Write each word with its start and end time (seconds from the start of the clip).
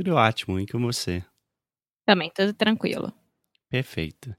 Tudo 0.00 0.14
ótimo, 0.14 0.58
e 0.58 0.66
com 0.66 0.80
você? 0.80 1.22
Também, 2.06 2.30
tudo 2.34 2.54
tranquilo. 2.54 3.12
Perfeito. 3.68 4.34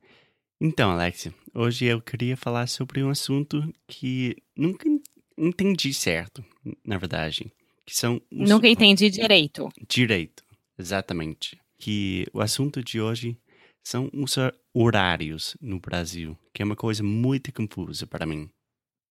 Então, 0.59 0.89
Alexia, 0.89 1.31
hoje 1.53 1.85
eu 1.85 2.01
queria 2.01 2.35
falar 2.35 2.65
sobre 2.65 3.03
um 3.03 3.11
assunto 3.11 3.71
que 3.87 4.35
nunca 4.57 4.89
entendi 5.37 5.93
certo, 5.93 6.43
na 6.83 6.97
verdade. 6.97 7.53
Que 7.85 7.95
são 7.95 8.19
os... 8.31 8.49
Nunca 8.49 8.67
entendi 8.67 9.07
direito. 9.11 9.69
Direito, 9.87 10.43
exatamente. 10.79 11.61
Que 11.77 12.25
o 12.33 12.41
assunto 12.41 12.83
de 12.83 12.99
hoje 12.99 13.39
são 13.83 14.09
os 14.15 14.35
horários 14.73 15.55
no 15.61 15.79
Brasil, 15.79 16.35
que 16.51 16.63
é 16.63 16.65
uma 16.65 16.75
coisa 16.75 17.03
muito 17.03 17.53
confusa 17.53 18.07
para 18.07 18.25
mim. 18.25 18.49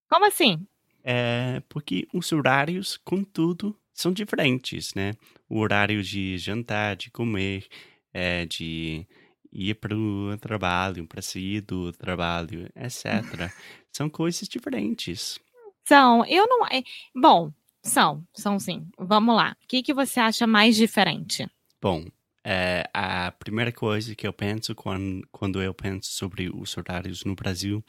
Como 0.09 0.27
assim? 0.27 0.67
É 1.05 1.63
porque 1.69 2.09
os 2.13 2.33
horários, 2.33 2.97
contudo, 2.97 3.79
são 4.01 4.13
diferentes, 4.13 4.95
né? 4.95 5.13
O 5.49 5.59
horário 5.59 6.03
de 6.03 6.39
jantar, 6.39 6.97
de 6.97 7.11
comer, 7.11 7.67
é, 8.15 8.47
de 8.47 9.07
ir 9.53 9.75
para 9.75 9.95
o 9.95 10.37
trabalho, 10.39 11.07
para 11.07 11.21
sair 11.21 11.61
do 11.61 11.93
trabalho, 11.93 12.71
etc. 12.75 13.05
são 13.93 14.09
coisas 14.09 14.49
diferentes. 14.49 15.39
São, 15.85 16.25
eu 16.25 16.47
não. 16.47 16.67
é, 16.67 16.83
Bom, 17.15 17.53
são, 17.83 18.25
são 18.33 18.59
sim. 18.59 18.89
Vamos 18.99 19.37
lá. 19.37 19.57
O 19.63 19.67
que, 19.67 19.83
que 19.83 19.93
você 19.93 20.21
acha 20.21 20.47
mais 20.47 20.77
diferente? 20.77 21.47
Bom, 21.81 22.07
é, 22.45 22.89
a 22.95 23.33
primeira 23.33 23.73
coisa 23.73 24.15
que 24.15 24.27
eu 24.27 24.33
penso 24.33 24.75
quando, 24.75 25.27
quando 25.31 25.63
eu 25.63 25.75
penso 25.75 26.11
sobre 26.11 26.49
os 26.49 26.77
horários 26.77 27.25
no 27.25 27.35
Brasil 27.35 27.85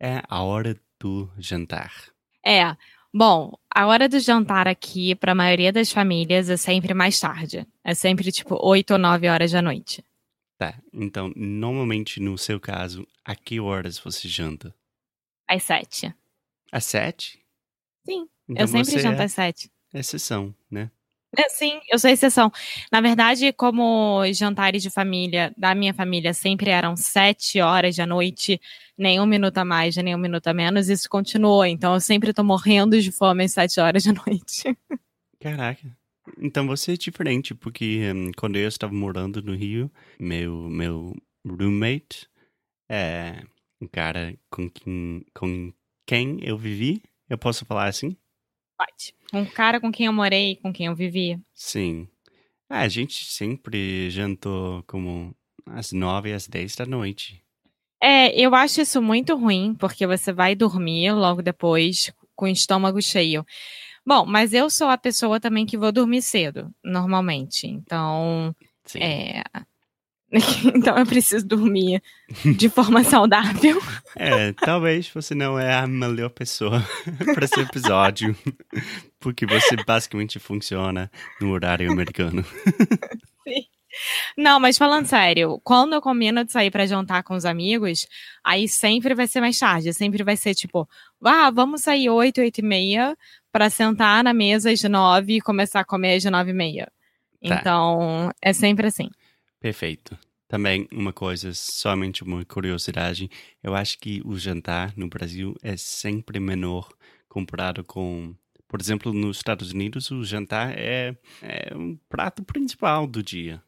é 0.00 0.22
a 0.28 0.42
hora 0.42 0.76
do 0.98 1.30
jantar. 1.38 1.92
É, 2.44 2.76
bom, 3.14 3.52
a 3.72 3.86
hora 3.86 4.08
do 4.08 4.18
jantar 4.18 4.66
aqui, 4.66 5.14
para 5.14 5.32
a 5.32 5.34
maioria 5.34 5.72
das 5.72 5.92
famílias, 5.92 6.50
é 6.50 6.56
sempre 6.56 6.92
mais 6.92 7.18
tarde. 7.20 7.66
É 7.84 7.94
sempre 7.94 8.32
tipo 8.32 8.58
8 8.60 8.92
ou 8.94 8.98
9 8.98 9.28
horas 9.28 9.52
da 9.52 9.62
noite. 9.62 10.04
Tá, 10.58 10.74
então, 10.92 11.32
normalmente 11.36 12.20
no 12.20 12.36
seu 12.36 12.58
caso, 12.60 13.06
a 13.24 13.34
que 13.34 13.60
horas 13.60 13.98
você 13.98 14.28
janta? 14.28 14.74
Às 15.48 15.62
7. 15.62 16.14
Às 16.72 16.84
sete? 16.86 17.40
Sim, 18.04 18.26
Então 18.48 18.62
eu 18.62 18.68
sempre 18.68 19.00
janto 19.00 19.20
é 19.20 19.24
às 19.24 19.32
7. 19.32 19.70
exceção, 19.94 20.54
né? 20.70 20.90
É, 21.36 21.48
sim, 21.48 21.80
eu 21.90 21.98
sou 21.98 22.10
exceção. 22.10 22.50
Na 22.90 23.00
verdade, 23.00 23.52
como 23.52 24.20
os 24.20 24.36
jantares 24.36 24.82
de 24.82 24.90
família 24.90 25.52
da 25.56 25.74
minha 25.74 25.92
família 25.92 26.32
sempre 26.32 26.70
eram 26.70 26.96
sete 26.96 27.60
horas 27.60 27.96
da 27.96 28.06
noite, 28.06 28.60
nem 28.96 29.20
um 29.20 29.26
minuto 29.26 29.58
a 29.58 29.64
mais, 29.64 29.96
nem 29.96 30.14
um 30.14 30.18
minuto 30.18 30.46
a 30.46 30.54
menos, 30.54 30.88
isso 30.88 31.08
continuou. 31.08 31.64
Então 31.64 31.94
eu 31.94 32.00
sempre 32.00 32.32
tô 32.32 32.44
morrendo 32.44 33.00
de 33.00 33.10
fome 33.10 33.44
às 33.44 33.52
sete 33.52 33.80
horas 33.80 34.04
da 34.04 34.12
noite. 34.12 34.76
Caraca. 35.40 35.96
Então 36.38 36.66
você 36.66 36.92
é 36.92 36.96
diferente, 36.96 37.54
porque 37.54 38.10
hum, 38.14 38.30
quando 38.36 38.56
eu 38.56 38.68
estava 38.68 38.92
morando 38.92 39.42
no 39.42 39.54
Rio, 39.54 39.90
meu, 40.18 40.68
meu 40.70 41.14
roommate 41.46 42.28
é 42.88 43.42
um 43.80 43.86
cara 43.86 44.34
com 44.50 44.70
quem, 44.70 45.24
com 45.34 45.72
quem 46.06 46.38
eu 46.42 46.56
vivi. 46.56 47.02
Eu 47.28 47.36
posso 47.36 47.64
falar 47.64 47.86
assim? 47.86 48.16
Pode. 48.76 49.14
Um 49.32 49.44
cara 49.44 49.80
com 49.80 49.92
quem 49.92 50.06
eu 50.06 50.12
morei, 50.12 50.56
com 50.56 50.72
quem 50.72 50.86
eu 50.86 50.94
vivi. 50.94 51.38
Sim. 51.52 52.08
Ah, 52.68 52.80
a 52.80 52.88
gente 52.88 53.24
sempre 53.26 54.08
jantou 54.10 54.82
como 54.84 55.34
às 55.66 55.92
nove, 55.92 56.32
às 56.32 56.46
dez 56.48 56.74
da 56.74 56.86
noite. 56.86 57.43
É, 58.06 58.38
eu 58.38 58.54
acho 58.54 58.82
isso 58.82 59.00
muito 59.00 59.34
ruim, 59.34 59.74
porque 59.78 60.06
você 60.06 60.30
vai 60.30 60.54
dormir 60.54 61.10
logo 61.12 61.40
depois 61.40 62.12
com 62.36 62.44
o 62.44 62.48
estômago 62.48 63.00
cheio. 63.00 63.46
Bom, 64.04 64.26
mas 64.26 64.52
eu 64.52 64.68
sou 64.68 64.88
a 64.88 64.98
pessoa 64.98 65.40
também 65.40 65.64
que 65.64 65.78
vou 65.78 65.90
dormir 65.90 66.20
cedo, 66.20 66.70
normalmente. 66.84 67.66
Então, 67.66 68.54
Sim. 68.84 68.98
é. 68.98 69.42
então 70.76 70.98
eu 70.98 71.06
preciso 71.06 71.46
dormir 71.46 72.02
de 72.58 72.68
forma 72.68 73.02
saudável. 73.08 73.80
É, 74.14 74.52
talvez 74.52 75.08
você 75.08 75.34
não 75.34 75.58
é 75.58 75.74
a 75.74 75.86
melhor 75.86 76.28
pessoa 76.28 76.86
para 77.34 77.46
esse 77.46 77.58
episódio, 77.58 78.36
porque 79.18 79.46
você 79.46 79.76
basicamente 79.82 80.38
funciona 80.38 81.10
no 81.40 81.52
horário 81.52 81.90
americano. 81.90 82.44
Não, 84.36 84.58
mas 84.58 84.76
falando 84.76 85.06
sério, 85.06 85.60
quando 85.62 85.94
eu 85.94 86.02
combino 86.02 86.44
de 86.44 86.52
sair 86.52 86.70
pra 86.70 86.86
jantar 86.86 87.22
com 87.22 87.34
os 87.34 87.44
amigos, 87.44 88.06
aí 88.42 88.68
sempre 88.68 89.14
vai 89.14 89.26
ser 89.26 89.40
mais 89.40 89.58
tarde. 89.58 89.92
Sempre 89.92 90.22
vai 90.22 90.36
ser 90.36 90.54
tipo, 90.54 90.88
ah, 91.24 91.50
vamos 91.50 91.82
sair 91.82 92.10
8, 92.10 92.40
8 92.40 92.58
e 92.58 92.62
meia 92.62 93.16
pra 93.52 93.70
sentar 93.70 94.24
na 94.24 94.34
mesa 94.34 94.70
às 94.70 94.82
9 94.82 95.36
e 95.36 95.40
começar 95.40 95.80
a 95.80 95.84
comer 95.84 96.16
às 96.16 96.24
9 96.24 96.50
e 96.50 96.54
meia. 96.54 96.92
Tá. 97.46 97.56
Então, 97.56 98.30
é 98.42 98.52
sempre 98.52 98.86
assim. 98.86 99.10
Perfeito. 99.60 100.18
Também 100.48 100.86
uma 100.92 101.12
coisa, 101.12 101.50
somente 101.52 102.22
uma 102.22 102.44
curiosidade, 102.44 103.30
eu 103.62 103.74
acho 103.74 103.98
que 103.98 104.20
o 104.24 104.36
jantar 104.38 104.92
no 104.96 105.08
Brasil 105.08 105.54
é 105.62 105.76
sempre 105.76 106.38
menor 106.38 106.88
comparado 107.28 107.82
com, 107.82 108.34
por 108.68 108.80
exemplo, 108.80 109.12
nos 109.12 109.38
Estados 109.38 109.72
Unidos, 109.72 110.10
o 110.10 110.22
jantar 110.22 110.72
é, 110.78 111.16
é 111.42 111.74
um 111.74 111.96
prato 112.08 112.44
principal 112.44 113.06
do 113.06 113.22
dia. 113.22 113.62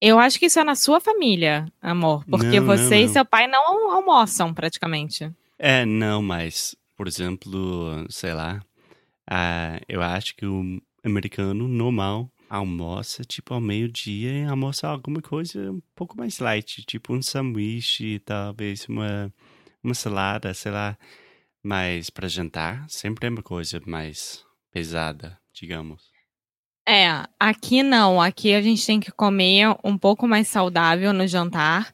Eu 0.00 0.18
acho 0.18 0.38
que 0.38 0.46
isso 0.46 0.58
é 0.58 0.64
na 0.64 0.74
sua 0.74 1.00
família, 1.00 1.66
amor. 1.80 2.24
Porque 2.26 2.60
Não, 2.60 2.66
não, 2.66 2.76
você 2.76 2.96
e 2.98 3.06
não. 3.06 3.12
seu 3.12 3.24
pai 3.24 3.46
não 3.46 3.90
almoçam 3.90 4.52
praticamente. 4.52 5.30
É, 5.58 5.84
não, 5.86 6.22
mas, 6.22 6.76
por 6.96 7.08
exemplo, 7.08 8.04
sei 8.10 8.34
lá, 8.34 8.62
ah, 9.28 9.80
eu 9.88 10.02
acho 10.02 10.36
que 10.36 10.44
o 10.44 10.80
americano 11.02 11.66
normal 11.66 12.30
almoça 12.48 13.24
tipo 13.24 13.54
ao 13.54 13.60
meio-dia 13.60 14.32
e 14.32 14.44
almoça 14.44 14.86
alguma 14.88 15.20
coisa 15.20 15.72
um 15.72 15.82
pouco 15.94 16.16
mais 16.16 16.38
light, 16.38 16.84
tipo 16.84 17.12
um 17.12 17.22
sanduíche, 17.22 18.20
talvez 18.20 18.86
uma, 18.88 19.32
uma 19.82 19.94
salada, 19.94 20.52
sei 20.54 20.72
lá. 20.72 20.96
Mas 21.62 22.10
para 22.10 22.28
jantar, 22.28 22.88
sempre 22.88 23.26
é 23.26 23.30
uma 23.30 23.42
coisa 23.42 23.80
mais 23.86 24.44
pesada, 24.70 25.38
digamos. 25.52 26.15
É, 26.88 27.24
aqui 27.38 27.82
não. 27.82 28.20
Aqui 28.20 28.54
a 28.54 28.62
gente 28.62 28.86
tem 28.86 29.00
que 29.00 29.10
comer 29.10 29.76
um 29.82 29.98
pouco 29.98 30.26
mais 30.28 30.48
saudável 30.48 31.12
no 31.12 31.26
jantar 31.26 31.92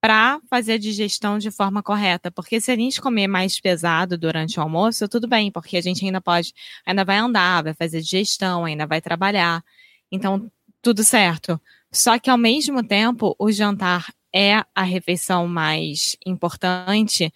para 0.00 0.40
fazer 0.48 0.74
a 0.74 0.78
digestão 0.78 1.38
de 1.38 1.50
forma 1.50 1.82
correta. 1.82 2.30
Porque 2.30 2.60
se 2.60 2.70
a 2.70 2.76
gente 2.76 3.00
comer 3.00 3.26
mais 3.26 3.60
pesado 3.60 4.16
durante 4.16 4.58
o 4.58 4.62
almoço, 4.62 5.08
tudo 5.08 5.26
bem, 5.26 5.50
porque 5.50 5.76
a 5.76 5.80
gente 5.80 6.04
ainda 6.04 6.20
pode, 6.20 6.52
ainda 6.86 7.04
vai 7.04 7.16
andar, 7.18 7.64
vai 7.64 7.74
fazer 7.74 8.00
digestão, 8.00 8.64
ainda 8.64 8.86
vai 8.86 9.00
trabalhar. 9.00 9.62
Então, 10.10 10.50
tudo 10.80 11.02
certo. 11.02 11.60
Só 11.92 12.18
que 12.18 12.30
ao 12.30 12.38
mesmo 12.38 12.82
tempo, 12.86 13.34
o 13.38 13.50
jantar 13.50 14.06
é 14.34 14.62
a 14.74 14.82
refeição 14.82 15.48
mais 15.48 16.16
importante, 16.24 17.32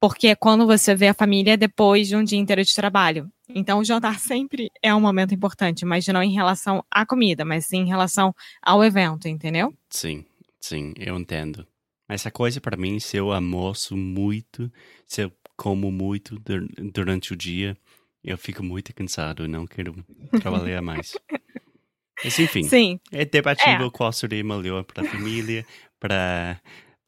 porque 0.00 0.28
é 0.28 0.34
quando 0.34 0.66
você 0.66 0.94
vê 0.94 1.08
a 1.08 1.14
família 1.14 1.56
depois 1.56 2.08
de 2.08 2.16
um 2.16 2.24
dia 2.24 2.38
inteiro 2.38 2.64
de 2.64 2.74
trabalho. 2.74 3.30
Então, 3.48 3.78
o 3.80 3.84
jantar 3.84 4.18
sempre 4.18 4.70
é 4.82 4.94
um 4.94 5.00
momento 5.00 5.34
importante, 5.34 5.84
mas 5.84 6.06
não 6.06 6.22
em 6.22 6.32
relação 6.32 6.84
à 6.90 7.04
comida, 7.04 7.44
mas 7.44 7.66
sim 7.66 7.78
em 7.80 7.86
relação 7.88 8.34
ao 8.62 8.82
evento, 8.82 9.28
entendeu? 9.28 9.74
Sim, 9.90 10.24
sim, 10.60 10.94
eu 10.96 11.18
entendo. 11.18 11.66
Mas 12.08 12.26
a 12.26 12.30
coisa 12.30 12.60
para 12.60 12.76
mim, 12.76 12.98
se 12.98 13.16
eu 13.16 13.30
almoço 13.32 13.96
muito, 13.96 14.72
se 15.06 15.22
eu 15.22 15.32
como 15.56 15.92
muito 15.92 16.38
dur- 16.40 16.66
durante 16.92 17.32
o 17.32 17.36
dia, 17.36 17.76
eu 18.24 18.38
fico 18.38 18.62
muito 18.62 18.94
cansado, 18.94 19.46
não 19.46 19.66
quero 19.66 19.94
trabalhar 20.40 20.80
mais. 20.82 21.18
Mas 22.24 22.38
enfim, 22.38 22.64
Sim. 22.64 23.00
é 23.12 23.24
debatível 23.24 23.90
qual 23.90 24.12
seria 24.12 24.42
melhor 24.44 24.84
para 24.84 25.02
a 25.02 25.04
família, 25.04 25.64
para 25.98 26.60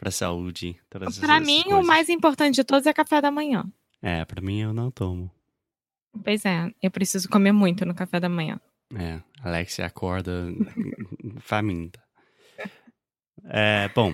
pra 0.02 0.10
saúde. 0.10 0.76
Essas 0.90 1.46
mim, 1.46 1.60
o 1.60 1.64
coisas. 1.64 1.86
mais 1.86 2.08
importante 2.08 2.56
de 2.56 2.64
todos 2.64 2.88
é 2.88 2.92
café 2.92 3.20
da 3.20 3.30
manhã. 3.30 3.64
É, 4.02 4.24
pra 4.24 4.42
mim 4.42 4.60
eu 4.60 4.74
não 4.74 4.90
tomo. 4.90 5.30
Pois 6.24 6.44
é, 6.44 6.72
eu 6.82 6.90
preciso 6.90 7.28
comer 7.28 7.52
muito 7.52 7.86
no 7.86 7.94
café 7.94 8.18
da 8.18 8.28
manhã. 8.28 8.60
É, 8.96 9.20
Alexia 9.40 9.86
acorda 9.86 10.32
faminta. 11.38 12.02
É, 13.44 13.88
bom, 13.94 14.12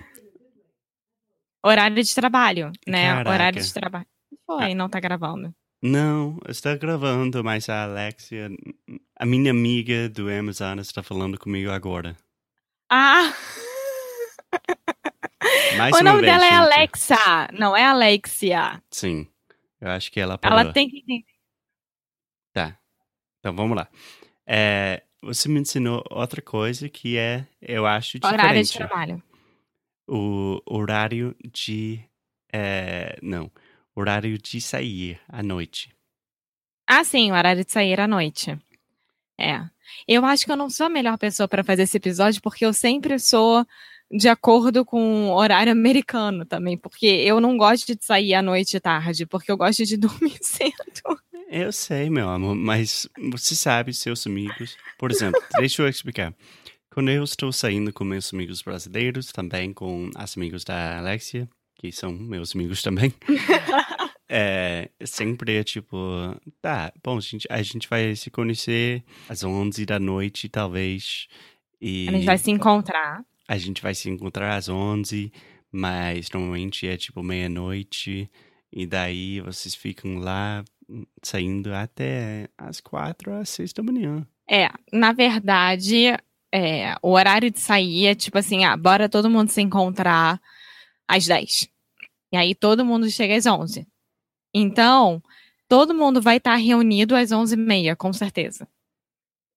Horário 1.64 2.02
de 2.02 2.14
trabalho, 2.14 2.70
né? 2.86 3.08
Caraca. 3.08 3.30
Horário 3.30 3.62
de 3.62 3.72
trabalho. 3.72 4.06
Foi, 4.46 4.74
não 4.74 4.90
tá 4.90 5.00
gravando. 5.00 5.54
não, 5.82 6.38
está 6.46 6.76
gravando, 6.76 7.42
mas 7.42 7.68
a 7.70 7.84
Alexia, 7.84 8.50
a 9.18 9.24
minha 9.24 9.50
amiga 9.50 10.06
do 10.10 10.28
Amazon, 10.30 10.78
está 10.80 11.02
falando 11.02 11.38
comigo 11.38 11.70
agora. 11.70 12.14
Ah! 12.90 13.32
O 15.94 16.02
nome 16.02 16.22
dela 16.22 16.44
é. 16.44 16.54
Alexa, 16.54 17.48
não 17.52 17.76
é 17.76 17.84
Alexia. 17.84 18.82
Sim, 18.90 19.26
eu 19.80 19.90
acho 19.90 20.10
que 20.10 20.20
ela 20.20 20.36
parou. 20.38 20.58
Ela 20.58 20.72
tem 20.72 20.88
que 20.88 20.98
entender. 20.98 21.24
Tá, 22.52 22.78
então 23.38 23.54
vamos 23.54 23.76
lá. 23.76 23.88
É, 24.46 25.02
você 25.22 25.48
me 25.48 25.60
ensinou 25.60 26.04
outra 26.10 26.40
coisa 26.40 26.88
que 26.88 27.16
é, 27.16 27.46
eu 27.60 27.86
acho, 27.86 28.18
diferente. 28.18 28.40
Horário 28.40 28.62
de 28.64 28.72
trabalho. 28.72 29.22
o 30.08 30.60
horário 30.66 31.36
de. 31.52 32.00
é, 32.52 33.18
não, 33.22 33.50
horário 33.94 34.38
de 34.38 34.60
sair 34.60 35.20
à 35.28 35.42
noite. 35.42 35.94
Ah, 36.86 37.04
sim, 37.04 37.30
o 37.30 37.34
horário 37.34 37.64
de 37.64 37.70
sair 37.70 38.00
à 38.00 38.08
noite. 38.08 38.58
É. 39.38 39.60
Eu 40.06 40.24
acho 40.24 40.44
que 40.44 40.52
eu 40.52 40.56
não 40.56 40.70
sou 40.70 40.86
a 40.86 40.90
melhor 40.90 41.18
pessoa 41.18 41.46
para 41.48 41.62
fazer 41.64 41.82
esse 41.82 41.96
episódio, 41.96 42.40
porque 42.40 42.64
eu 42.64 42.72
sempre 42.72 43.18
sou 43.18 43.66
de 44.10 44.28
acordo 44.28 44.84
com 44.84 45.28
o 45.28 45.34
horário 45.34 45.70
americano 45.70 46.44
também, 46.44 46.76
porque 46.76 47.06
eu 47.06 47.40
não 47.40 47.56
gosto 47.56 47.94
de 47.94 48.04
sair 48.04 48.34
à 48.34 48.42
noite 48.42 48.76
e 48.76 48.80
tarde, 48.80 49.26
porque 49.26 49.50
eu 49.50 49.56
gosto 49.56 49.84
de 49.84 49.96
dormir 49.98 50.38
cedo. 50.40 51.18
Eu 51.50 51.72
sei, 51.72 52.10
meu 52.10 52.28
amor, 52.28 52.54
mas 52.54 53.08
você 53.30 53.54
sabe, 53.54 53.92
seus 53.94 54.26
amigos. 54.26 54.76
Por 54.98 55.10
exemplo, 55.10 55.40
deixa 55.58 55.82
eu 55.82 55.88
explicar. 55.88 56.34
Quando 56.92 57.10
eu 57.10 57.22
estou 57.22 57.52
saindo 57.52 57.92
com 57.92 58.04
meus 58.04 58.32
amigos 58.32 58.60
brasileiros, 58.62 59.30
também 59.32 59.72
com 59.72 60.10
as 60.14 60.36
amigos 60.36 60.64
da 60.64 60.98
Alexia, 60.98 61.48
que 61.76 61.92
são 61.92 62.12
meus 62.12 62.54
amigos 62.54 62.82
também, 62.82 63.14
é, 64.28 64.90
sempre 65.04 65.56
é 65.56 65.64
tipo, 65.64 65.96
tá, 66.60 66.92
bom, 67.02 67.18
a 67.18 67.20
gente, 67.20 67.46
a 67.48 67.62
gente 67.62 67.88
vai 67.88 68.16
se 68.16 68.30
conhecer 68.30 69.02
às 69.28 69.44
11 69.44 69.86
da 69.86 69.98
noite, 69.98 70.48
talvez. 70.48 71.28
E 71.80 72.08
A 72.08 72.12
gente 72.12 72.26
vai 72.26 72.38
se 72.38 72.50
encontrar. 72.50 73.24
A 73.48 73.56
gente 73.56 73.80
vai 73.80 73.94
se 73.94 74.10
encontrar 74.10 74.56
às 74.56 74.68
11, 74.68 75.32
mas 75.72 76.30
normalmente 76.30 76.86
é 76.86 76.96
tipo 76.98 77.22
meia-noite. 77.22 78.30
E 78.70 78.86
daí 78.86 79.40
vocês 79.40 79.74
ficam 79.74 80.18
lá 80.18 80.62
hum, 80.88 81.06
saindo 81.22 81.74
até 81.74 82.50
às 82.58 82.80
quatro 82.80 83.32
às 83.32 83.48
seis 83.48 83.72
da 83.72 83.82
manhã. 83.82 84.26
É, 84.48 84.68
na 84.92 85.12
verdade, 85.12 86.14
é, 86.52 86.94
o 87.02 87.12
horário 87.12 87.50
de 87.50 87.58
sair 87.58 88.06
é 88.06 88.14
tipo 88.14 88.36
assim, 88.36 88.64
ah, 88.64 88.76
bora 88.76 89.08
todo 89.08 89.30
mundo 89.30 89.50
se 89.50 89.62
encontrar 89.62 90.40
às 91.06 91.26
10. 91.26 91.68
E 92.32 92.36
aí 92.36 92.54
todo 92.54 92.84
mundo 92.84 93.10
chega 93.10 93.34
às 93.34 93.46
11. 93.46 93.86
Então, 94.54 95.22
todo 95.66 95.94
mundo 95.94 96.20
vai 96.20 96.36
estar 96.36 96.56
reunido 96.56 97.16
às 97.16 97.30
11h30, 97.30 97.96
com 97.96 98.12
certeza. 98.12 98.68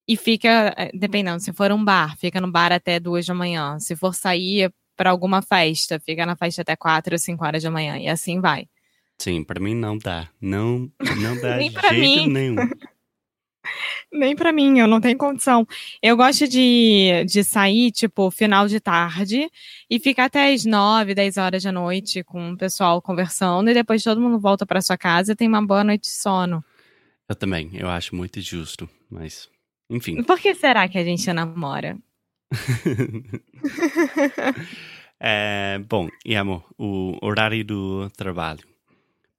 E 0.07 0.18
fica, 0.18 0.74
eh, 0.77 0.92
dependendo, 0.94 1.39
se 1.42 1.53
for 1.53 1.71
um 1.71 1.83
bar, 1.83 2.18
fica 2.18 2.42
no 2.42 2.51
bar 2.51 2.71
até 2.71 3.00
duas 3.00 3.25
da 3.25 3.33
manhã. 3.33 3.80
Se 3.80 3.95
for 3.95 4.13
sair 4.13 4.74
para 4.98 5.09
alguma 5.09 5.42
festa, 5.42 6.00
fica 6.00 6.25
na 6.25 6.36
festa 6.36 6.62
até 6.62 6.75
quatro 6.75 7.13
ou 7.13 7.19
cinco 7.19 7.45
horas 7.45 7.63
da 7.63 7.71
manhã. 7.71 7.98
E 7.98 8.07
assim 8.07 8.39
vai. 8.42 8.68
Sim, 9.18 9.44
pra 9.44 9.59
mim 9.59 9.75
não 9.75 9.98
dá. 9.98 10.27
Não, 10.42 10.89
não 11.21 11.39
dá 11.39 11.57
Nem 11.57 11.71
jeito 11.71 11.94
mim. 11.94 12.27
nenhum. 12.27 12.56
Nem 14.12 14.36
pra 14.36 14.51
mim, 14.51 14.80
eu 14.80 14.88
não 14.88 15.00
tenho 15.00 15.18
condição. 15.18 15.65
Eu 16.01 16.18
gosto 16.18 16.48
de, 16.48 17.24
de 17.25 17.44
sair, 17.44 17.92
tipo, 17.92 18.30
final 18.31 18.68
de 18.68 18.80
tarde 18.80 19.50
e 19.89 20.00
ficar 20.00 20.25
até 20.25 20.51
as 20.51 20.65
9, 20.65 21.13
10 21.13 21.38
horas 21.38 21.63
da 21.63 21.71
noite 21.71 22.24
com 22.24 22.51
o 22.51 22.57
pessoal 22.57 23.01
conversando 23.01 23.69
e 23.69 23.74
depois 23.74 24.03
todo 24.03 24.19
mundo 24.19 24.39
volta 24.39 24.65
pra 24.65 24.81
sua 24.81 24.98
casa 24.98 25.31
e 25.31 25.36
tem 25.36 25.48
uma 25.48 25.65
boa 25.65 25.83
noite 25.83 26.01
de 26.03 26.09
sono. 26.15 26.63
Eu 27.30 27.36
também, 27.36 27.69
eu 27.74 27.88
acho 27.88 28.15
muito 28.15 28.42
justo, 28.42 28.89
mas 29.09 29.48
enfim. 29.91 30.23
Por 30.23 30.39
que 30.39 30.55
será 30.55 30.88
que 30.88 30.97
a 30.97 31.03
gente 31.03 31.31
namora? 31.31 31.97
É, 35.23 35.77
bom, 35.88 36.09
e 36.25 36.35
amor, 36.35 36.65
o 36.79 37.15
horário 37.21 37.63
do 37.63 38.09
trabalho. 38.17 38.67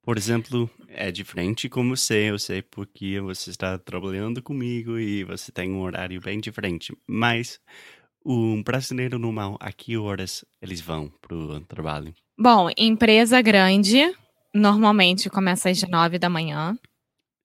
Por 0.01 0.17
exemplo, 0.17 0.69
é 0.87 1.11
diferente 1.11 1.67
com 1.67 1.89
você, 1.89 2.29
eu 2.29 2.39
sei 2.39 2.61
porque 2.61 3.19
você 3.19 3.49
está 3.49 3.77
trabalhando 3.77 4.41
comigo 4.41 4.97
e 4.97 5.25
você 5.25 5.51
tem 5.51 5.71
um 5.71 5.81
horário 5.81 6.21
bem 6.21 6.39
diferente. 6.39 6.95
Mas 7.05 7.59
um 8.25 8.63
brasileiro 8.63 9.19
normal, 9.19 9.57
a 9.59 9.73
que 9.73 9.97
horas 9.97 10.45
eles 10.61 10.79
vão 10.79 11.11
pro 11.21 11.59
trabalho? 11.61 12.13
Bom, 12.39 12.69
empresa 12.77 13.41
grande 13.41 14.09
normalmente 14.53 15.29
começa 15.29 15.69
às 15.69 15.83
9 15.83 16.17
da 16.17 16.29
manhã. 16.29 16.77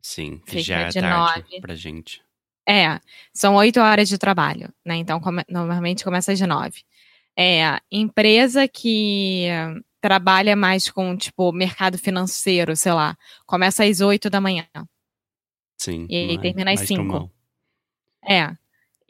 Sim, 0.00 0.40
que 0.46 0.60
já 0.60 0.82
é 0.82 0.88
de 0.90 1.00
tarde 1.00 1.43
nove. 1.43 1.60
pra 1.60 1.75
gente. 1.75 2.22
É, 2.69 3.00
são 3.32 3.55
oito 3.56 3.81
horas 3.81 4.09
de 4.09 4.19
trabalho, 4.19 4.73
né? 4.85 4.97
Então, 4.97 5.19
come- 5.20 5.44
normalmente 5.49 6.05
começa 6.05 6.32
às 6.32 6.41
nove. 6.41 6.82
É, 7.37 7.81
empresa 7.91 8.69
que 8.69 9.47
trabalha 10.00 10.55
mais 10.55 10.91
com, 10.91 11.17
tipo, 11.17 11.50
mercado 11.53 11.97
financeiro, 11.97 12.76
sei 12.76 12.93
lá, 12.93 13.17
começa 13.47 13.85
às 13.85 14.00
oito 14.00 14.29
da 14.29 14.41
manhã. 14.41 14.67
Sim. 15.79 16.06
E 16.11 16.17
aí 16.17 16.38
termina 16.41 16.73
às 16.73 16.81
cinco. 16.81 17.31
É. 18.29 18.55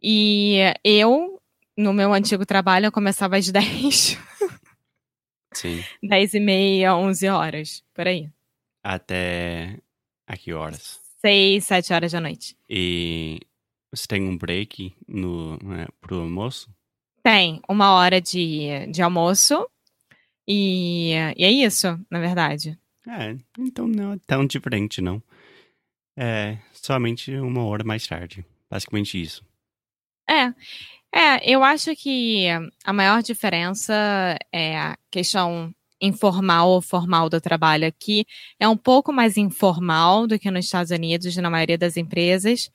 E 0.01 0.59
eu, 0.85 1.41
no 1.77 1.93
meu 1.93 2.13
antigo 2.15 2.47
trabalho, 2.47 2.87
eu 2.87 2.93
começava 2.93 3.37
às 3.37 3.51
dez, 3.51 4.17
Sim. 5.53 5.83
dez 6.03 6.35
e 6.35 6.41
meia, 6.41 6.95
onze 6.95 7.29
horas, 7.29 7.83
por 7.93 8.07
aí. 8.07 8.31
Até 8.85 9.79
a 10.27 10.37
que 10.37 10.53
horas? 10.53 11.01
Seis, 11.21 11.65
sete 11.65 11.93
horas 11.93 12.13
da 12.13 12.21
noite. 12.21 12.57
E 12.69 13.41
você 13.93 14.07
tem 14.07 14.23
um 14.23 14.37
break 14.37 14.95
no, 15.07 15.57
né, 15.63 15.87
pro 16.01 16.21
almoço? 16.21 16.71
Tem 17.23 17.61
uma 17.69 17.93
hora 17.95 18.21
de, 18.21 18.87
de 18.91 19.03
almoço 19.03 19.69
e, 20.47 21.13
e 21.37 21.45
é 21.45 21.51
isso, 21.51 21.87
na 22.11 22.21
verdade. 22.21 22.79
É, 23.07 23.37
então 23.59 23.89
não 23.89 24.15
é 24.15 24.19
tão 24.27 24.47
diferente, 24.47 25.01
não. 25.01 25.23
É 26.17 26.59
somente 26.73 27.35
uma 27.37 27.65
hora 27.65 27.85
mais 27.85 28.07
tarde. 28.07 28.45
Basicamente 28.71 29.21
isso. 29.21 29.45
É, 30.29 30.53
é, 31.15 31.51
eu 31.51 31.65
acho 31.65 31.95
que 31.97 32.47
a 32.85 32.93
maior 32.93 33.23
diferença 33.23 33.95
é 34.53 34.79
a 34.79 34.99
questão 35.11 35.75
informal 36.01 36.69
ou 36.71 36.83
formal 36.83 37.29
do 37.29 37.41
trabalho 37.41 37.87
aqui. 37.87 38.27
É 38.61 38.69
um 38.69 38.77
pouco 38.77 39.13
mais 39.13 39.37
informal 39.37 40.27
do 40.27 40.39
que 40.39 40.51
nos 40.51 40.67
Estados 40.67 40.91
Unidos, 40.91 41.37
na 41.37 41.51
maioria 41.51 41.79
das 41.79 41.97
empresas, 41.97 42.71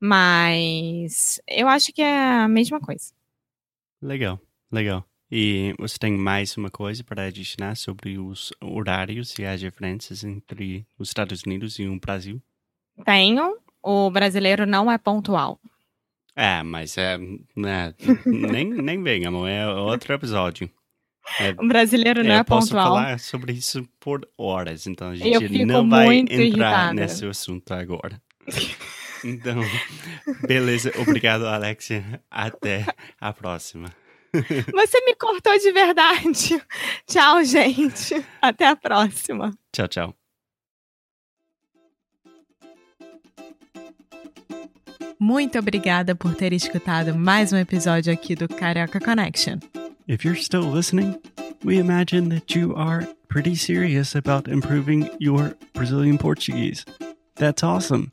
mas 0.00 1.40
eu 1.48 1.68
acho 1.68 1.92
que 1.92 2.02
é 2.02 2.42
a 2.42 2.48
mesma 2.48 2.80
coisa. 2.80 3.12
Legal, 4.00 4.40
legal. 4.70 5.04
E 5.30 5.74
você 5.78 5.98
tem 5.98 6.12
mais 6.12 6.56
uma 6.56 6.70
coisa 6.70 7.02
para 7.02 7.24
adicionar 7.24 7.74
sobre 7.74 8.16
os 8.16 8.52
horários 8.62 9.36
e 9.38 9.44
as 9.44 9.58
diferenças 9.58 10.22
entre 10.22 10.86
os 10.98 11.08
Estados 11.08 11.42
Unidos 11.44 11.78
e 11.78 11.86
o 11.86 11.98
Brasil? 11.98 12.40
Tenho, 13.04 13.56
o 13.82 14.10
brasileiro 14.10 14.66
não 14.66 14.90
é 14.90 14.96
pontual. 14.96 15.60
É, 16.34 16.62
mas 16.62 16.96
é. 16.96 17.18
né, 17.56 17.94
nem, 18.24 18.70
nem 18.70 19.26
amor. 19.26 19.48
É 19.48 19.66
outro 19.66 20.12
episódio. 20.12 20.70
O 21.58 21.66
brasileiro 21.66 22.22
não 22.22 22.36
é 22.36 22.44
posso 22.44 22.68
pontual. 22.68 22.86
falar 22.94 23.18
sobre 23.18 23.52
isso 23.52 23.88
por 23.98 24.28
horas, 24.38 24.86
então 24.86 25.08
a 25.08 25.16
gente 25.16 25.64
não 25.64 25.88
vai 25.88 26.18
entrar 26.18 26.36
irritada. 26.36 26.94
nesse 26.94 27.26
assunto 27.26 27.72
agora. 27.72 28.22
Então, 29.26 29.60
beleza. 30.46 30.92
Obrigado, 31.00 31.46
Alexia. 31.46 32.22
Até 32.30 32.86
a 33.20 33.32
próxima. 33.32 33.92
Você 34.32 35.00
me 35.04 35.14
cortou 35.16 35.58
de 35.58 35.72
verdade. 35.72 36.62
Tchau, 37.06 37.44
gente. 37.44 38.24
Até 38.40 38.68
a 38.68 38.76
próxima. 38.76 39.52
Tchau, 39.72 39.88
tchau. 39.88 40.14
Muito 45.18 45.58
obrigada 45.58 46.14
por 46.14 46.34
ter 46.34 46.52
escutado 46.52 47.14
mais 47.14 47.52
um 47.52 47.56
episódio 47.56 48.12
aqui 48.12 48.34
do 48.34 48.46
Carioca 48.46 49.00
Connection. 49.00 49.58
If 50.06 50.24
you're 50.24 50.40
still 50.40 50.70
listening, 50.70 51.18
we 51.64 51.78
imagine 51.78 52.28
that 52.28 52.56
you 52.56 52.76
are 52.76 53.08
pretty 53.28 53.56
serious 53.56 54.14
about 54.14 54.48
improving 54.48 55.10
your 55.18 55.56
Brazilian 55.72 56.18
Portuguese. 56.18 56.84
That's 57.36 57.64
awesome. 57.64 58.12